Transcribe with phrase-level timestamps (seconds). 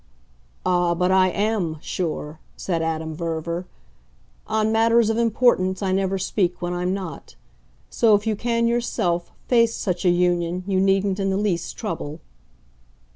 [0.65, 3.67] "Ah, but I AM sure," said Adam Verver.
[4.47, 7.35] "On matters of importance I never speak when I'm not.
[7.91, 12.19] So if you can yourself FACE such a union you needn't in the least trouble."